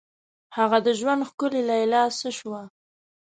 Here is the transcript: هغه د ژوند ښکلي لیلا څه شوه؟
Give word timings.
هغه 0.57 0.77
د 0.85 0.87
ژوند 0.99 1.21
ښکلي 1.29 1.61
لیلا 1.69 2.03
څه 2.19 2.29
شوه؟ 2.37 2.61